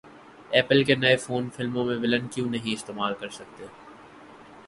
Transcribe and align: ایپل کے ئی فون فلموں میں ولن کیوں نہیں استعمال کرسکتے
ایپل 0.51 0.83
کے 0.83 0.95
ئی 1.01 1.15
فون 1.17 1.49
فلموں 1.49 1.83
میں 1.85 1.97
ولن 1.97 2.27
کیوں 2.27 2.49
نہیں 2.49 2.73
استعمال 2.73 3.13
کرسکتے 3.19 3.65